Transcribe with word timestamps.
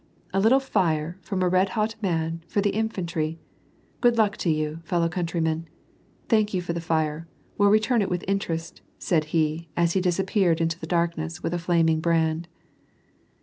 "A 0.33 0.39
little 0.39 0.59
fire, 0.59 1.19
from 1.21 1.43
a 1.43 1.47
red 1.47 1.69
hot 1.77 1.93
man, 2.01 2.43
for 2.47 2.59
the 2.59 2.71
infantry! 2.71 3.37
Good 4.01 4.17
luck 4.17 4.35
to 4.37 4.49
you, 4.49 4.79
fellow 4.83 5.07
countrymen! 5.07 5.67
Thank 6.27 6.55
you 6.55 6.61
for 6.63 6.73
the 6.73 6.81
fire; 6.81 7.27
we'll 7.59 7.69
return 7.69 8.01
it 8.01 8.09
with 8.09 8.25
interest," 8.27 8.81
said 8.97 9.25
he, 9.25 9.67
as 9.77 9.93
he 9.93 10.01
disappeared 10.01 10.59
into 10.59 10.79
the 10.79 10.87
darkness, 10.87 11.43
with 11.43 11.53
a 11.53 11.59
flaming 11.59 11.99
brand. 11.99 12.47